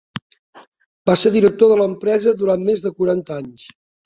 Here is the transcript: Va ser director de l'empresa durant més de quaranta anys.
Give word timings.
Va 1.09 1.15
ser 1.23 1.31
director 1.35 1.71
de 1.73 1.77
l'empresa 1.83 2.35
durant 2.41 2.65
més 2.71 2.83
de 2.89 2.95
quaranta 2.97 3.39
anys. 3.45 3.69